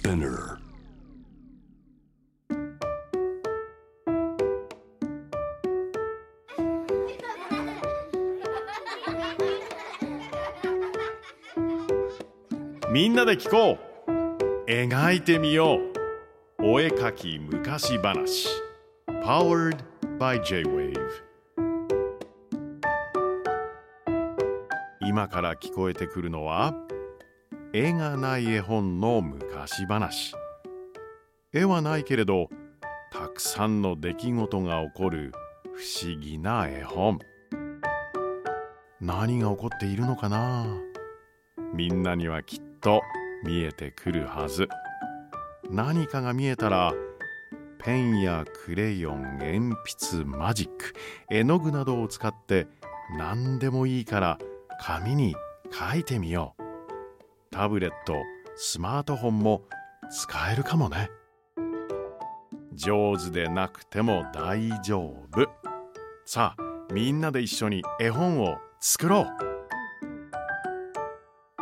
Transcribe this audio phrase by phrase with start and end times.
[0.00, 0.56] Spinner.
[12.90, 14.70] みんなで聞こう。
[14.70, 16.62] 描いてみよう。
[16.62, 18.48] お絵描き昔話。
[19.22, 19.76] Powered
[20.18, 20.94] by J-Wave
[25.00, 26.74] 今から聞こえてくるのは
[27.72, 30.34] 絵がない絵本の昔話。
[31.52, 32.48] 絵はないけれど
[33.12, 35.32] たくさんの出来事が起こる
[35.76, 37.20] 不思議な絵本。
[39.00, 40.66] 何が起こっているのかな？
[41.72, 43.02] みんなにはきっと
[43.44, 44.68] 見えてくるはず。
[45.70, 46.92] 何かが見えたら
[47.78, 49.60] ペンやクレヨン鉛
[50.10, 50.92] 筆マジック
[51.30, 52.66] 絵の具などを使って
[53.16, 54.38] 何でもいいから
[54.80, 55.36] 紙に
[55.70, 56.59] 書いてみよう。
[57.52, 58.14] タブレット
[58.54, 59.62] スマートフォンも
[60.08, 61.10] 使えるかもね。
[62.74, 65.00] 上手でなくても大丈
[65.32, 65.48] 夫。
[66.24, 69.26] さあみんなで一緒に絵本を作ろう。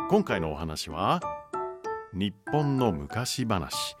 [0.09, 1.21] 今回のお話は
[2.13, 3.95] 日本の昔話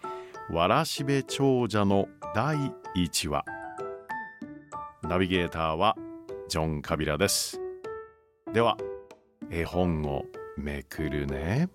[0.51, 2.55] わらしべ長者の第
[2.95, 3.43] 1話。
[5.01, 5.95] ナビゲーターは
[6.49, 7.59] ジョン・カビラです。
[8.53, 8.77] では
[9.49, 11.67] 絵本をめくるね。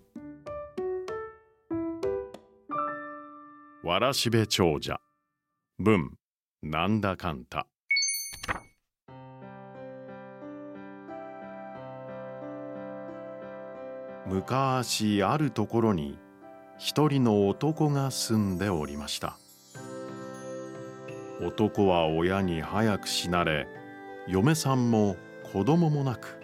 [3.84, 4.98] わらしべ長者。
[5.78, 6.12] 文
[6.62, 7.66] なんだかんた。
[14.26, 16.18] 昔あるところに
[16.78, 19.36] 一人の男が住んでおりました。
[21.42, 23.66] 男は親に早く死なれ
[24.26, 25.16] 嫁さんも
[25.52, 26.40] 子供もなく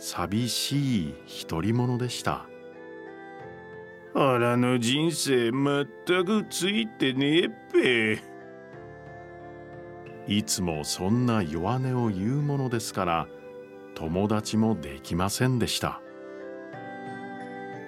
[0.00, 1.14] 寂しい
[1.48, 2.51] 独り者でした。
[4.14, 8.22] あらの人生まったくついてねえっぺ。
[10.26, 13.26] いつもそんな弱音を言うものですから
[13.94, 16.02] 友達もできませんでした。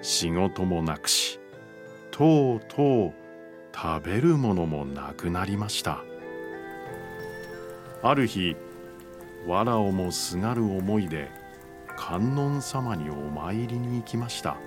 [0.01, 1.39] 仕事もなくし
[2.09, 3.13] とうとう
[3.73, 6.03] 食べるものもなくなりました。
[8.01, 8.55] ある日
[9.45, 11.29] わらをもすがる思いで
[11.95, 14.57] 観音様にお参りに行きました。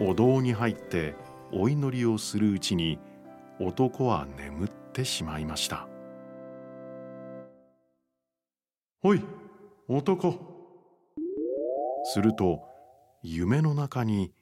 [0.00, 1.14] お堂に入って
[1.52, 2.98] お祈りをするうちに
[3.60, 5.86] 男は眠ってしまいました
[9.02, 9.22] おい
[9.88, 10.52] 男。
[12.04, 12.62] すると
[13.22, 14.32] 夢の中に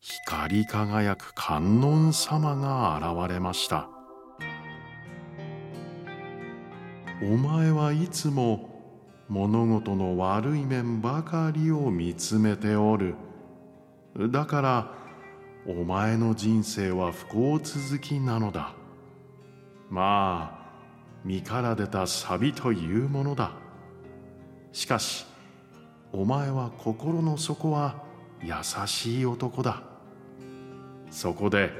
[0.00, 3.88] 光り輝く観音様が現れました
[7.20, 8.68] お前はいつも
[9.28, 13.14] 物事の悪い面ばかりを見つめておる。
[14.26, 14.94] だから
[15.64, 18.74] お前の人生は不幸続きなのだ。
[19.88, 20.68] まあ
[21.24, 23.52] 身から出た錆というものだ。
[24.72, 25.24] しかし
[26.12, 28.02] お前は心の底は
[28.42, 28.54] 優
[28.86, 29.82] しい男だ。
[31.10, 31.70] そこで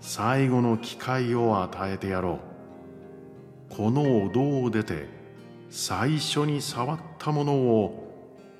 [0.00, 2.38] 最後の機会を与えてやろ
[3.70, 3.74] う。
[3.74, 5.08] このお堂を出て
[5.68, 8.12] 最初に触ったものを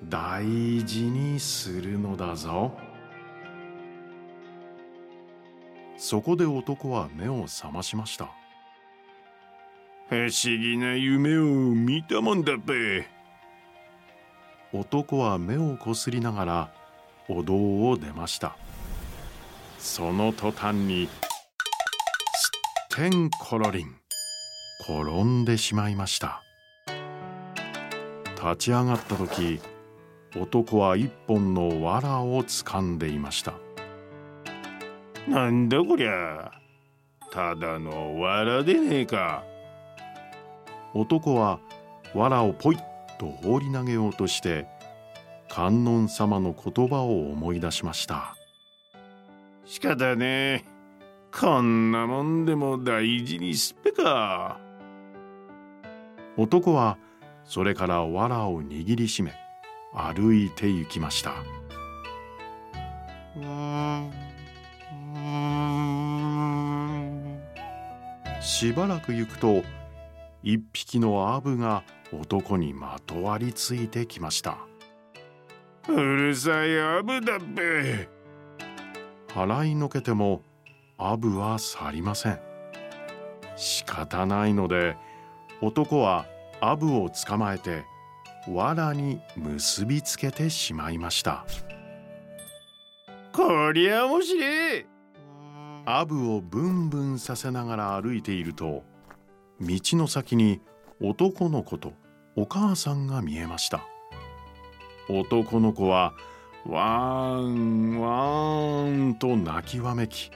[0.08, 0.44] 大
[0.84, 2.72] 事にするのだぞ。
[6.04, 8.28] そこで男は目を覚ましました。
[10.08, 10.30] 不思
[10.60, 13.06] 議な夢を見たもんだべ。
[14.72, 16.74] 男は目をこすりながら
[17.28, 18.56] お堂を出ました。
[19.78, 22.50] その途端にす
[22.96, 23.94] ってんころりん
[24.80, 26.42] 転んでしまいました。
[28.34, 29.60] 立ち上がった時
[30.36, 33.54] 男は一本の藁を掴んでいました
[35.28, 36.50] なんだこりゃ。
[37.30, 39.44] ただの藁でねえか。
[40.94, 41.60] 男は
[42.14, 42.80] 藁をポイッ
[43.18, 44.66] と放り投げようとして
[45.48, 48.36] 観音様の言葉を思い出しました。
[49.64, 50.64] 仕方ねえ。
[51.32, 54.60] こんなもんでも大事にすっぺか。
[56.36, 56.98] 男は
[57.44, 59.32] それから藁を握りしめ
[59.94, 61.34] 歩いて行きました
[68.42, 69.62] しばらく行くと
[70.42, 74.58] 一匹のアブが男にまとわりついてきました。
[75.88, 78.08] うるさいアブだっべ。
[79.28, 80.42] 払いのけても
[80.98, 82.40] アブは去りません。
[83.56, 84.96] 仕方ないので
[85.60, 86.26] 男は
[86.60, 87.84] アブを捕まえて
[88.48, 91.46] 藁に結びつけてしまいました。
[93.32, 94.86] こりゃ面白い
[95.84, 98.84] アブをブンブンさせながら歩いていると
[99.60, 100.60] 道の先に
[101.00, 101.92] 男の子と
[102.36, 103.84] お母さんが見えました。
[105.08, 106.14] 男の子は
[106.64, 110.30] ワーンワーンと泣きわめき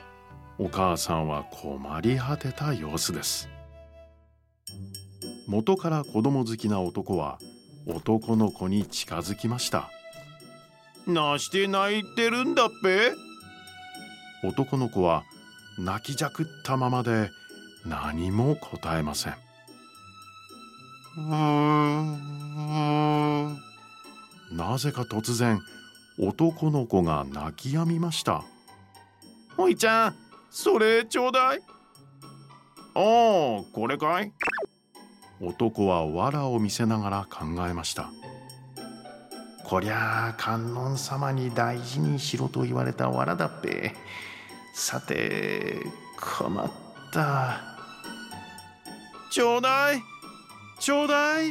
[0.58, 3.48] お母さんは困り果てた様子です。
[5.46, 7.38] 元から子供好きな男は
[7.86, 9.90] 男の子に近づきました。
[11.06, 13.12] なして泣いてるんだっぺ？
[14.42, 15.22] 男の子は
[15.78, 17.30] 泣きじゃくったままで
[17.84, 19.34] 何も答えません。
[24.52, 25.60] なぜか突然
[26.18, 28.44] 男の子が泣き止みました。
[29.58, 30.16] おいちゃん
[30.50, 31.60] それちょうだい。
[32.94, 34.32] ああこれかい。
[35.40, 38.10] 男は藁を見せながら考えました。
[39.64, 43.94] こりゃあ観音様に大事にしろと言われた藁だっぺ。
[44.78, 45.80] さて
[46.20, 46.70] 困っ
[47.10, 47.62] た。
[49.30, 50.02] ちょうだい。
[50.78, 51.50] ちょうだい。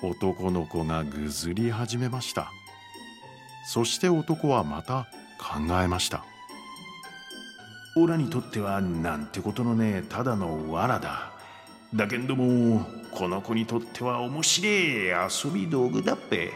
[0.00, 2.52] 男の子がぐずり始めました。
[3.66, 5.08] そして男はまた
[5.40, 6.24] 考えました。
[7.96, 11.32] オラにとってはなんてことのねただの藁だ。
[11.92, 16.52] だけんどもこの子にとっては面白い遊び道具だっぺ。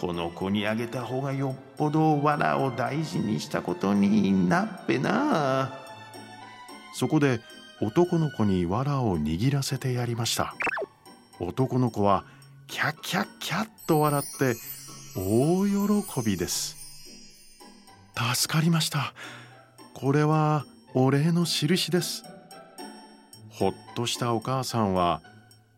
[0.00, 5.72] この子にあげた方がよっぽど藁を大事にしたことになっぺな。
[6.94, 7.40] そこで
[7.80, 10.54] 男の子に藁を握らせてやりました。
[11.40, 12.24] 男の子は
[12.66, 14.56] キャッキャッキャッと笑って
[15.16, 16.76] 大喜びです。
[18.34, 19.14] 助かりました。
[19.94, 22.24] これはお礼の印です。
[23.48, 25.22] ほっとしたお母さんは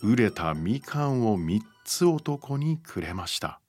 [0.02, 3.60] 熟れたみかんを3つ男にくれました。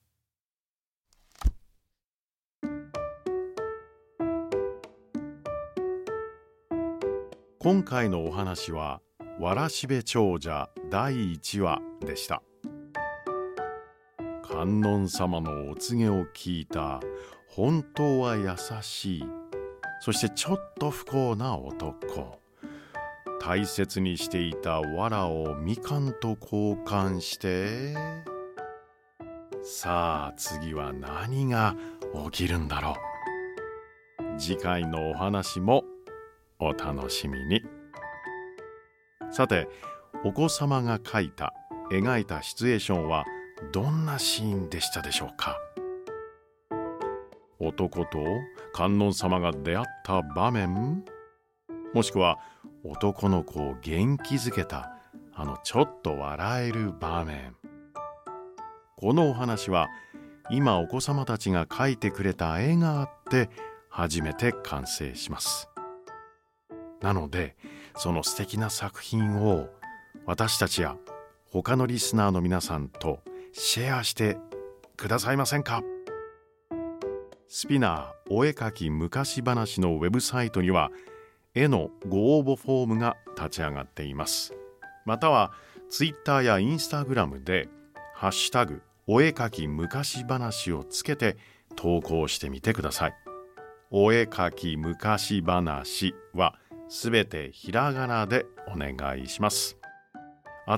[7.60, 9.00] 今回のお話は
[9.40, 12.40] わらしべ長者第1話でした。
[14.44, 17.00] 観音様のお告げを聞いた
[17.48, 19.24] 本当は優しい
[20.00, 22.38] そしてちょっと不幸な男。
[23.40, 27.94] 大切にしていた藁をみかんと交換して。
[29.64, 31.74] さあ次は何が
[32.30, 32.94] 起きるんだろ
[34.36, 34.38] う。
[34.38, 35.82] 次回のお話も
[36.60, 37.62] お楽しみに。
[39.30, 39.68] さて
[40.24, 41.52] お子様が描いた
[41.90, 43.24] 描いたシチュエーションは
[43.72, 45.58] どんなシーンでしたでしょうか？
[47.60, 48.18] 男と
[48.72, 51.04] 観音様が出会った場面？
[51.94, 52.38] もしくは
[52.84, 54.92] 男の子を元気づけた
[55.34, 57.54] あのちょっと笑える場面？
[58.96, 59.88] このお話は
[60.50, 63.50] 今お子様たちが描いてくれた絵があって
[63.88, 65.68] 初めて完成します。
[67.00, 67.56] なので
[67.96, 69.68] その素敵な作品を
[70.26, 70.96] 私たちや
[71.50, 73.20] 他のリスナーの皆さんと
[73.52, 74.36] シェアして
[74.96, 75.82] くださいませんか？
[77.48, 80.90] スピナーお絵かき昔話のウェブサイトには
[81.54, 84.54] 絵のご応募フォームが立ち上がっています。
[85.06, 85.52] または
[85.88, 87.68] ツイッターやインスタグラムで
[88.14, 91.38] ハッシュタグお絵かき昔話をつけて
[91.74, 93.14] 投稿してみてください。
[93.90, 96.56] お絵かき昔話は
[96.88, 99.76] すべてひらがなでお願いします。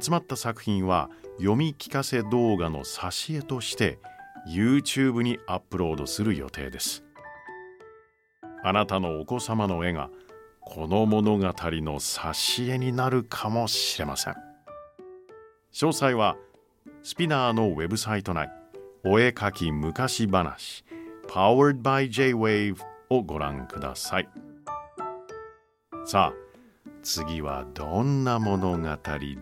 [0.02, 3.98] 集まった作品は読み聞かせ動画の挿絵として
[4.48, 7.04] YouTube にアップロードする予定です。
[8.62, 10.10] あなたのお子様の絵が
[10.60, 14.34] この物語の挿絵になるかもしれません。
[15.72, 16.36] 詳細は
[17.02, 18.50] スピナーのウェブサイト内
[19.04, 20.84] お絵かき昔話
[21.28, 22.76] Powered by J-Wave
[23.08, 24.49] をご覧ください。
[26.04, 26.50] さあ
[27.02, 28.88] 次はどんな物語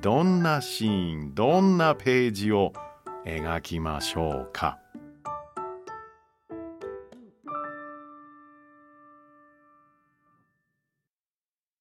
[0.01, 2.73] どんなシーンどんなページを
[3.25, 4.79] 描きましょうか？